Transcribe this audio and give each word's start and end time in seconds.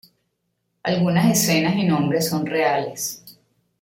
Algunas 0.81 1.31
escenas 1.31 1.75
y 1.75 1.83
nombres 1.83 2.27
son 2.27 2.47
reales. 2.47 3.23